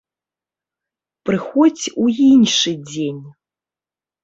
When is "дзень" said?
2.91-3.23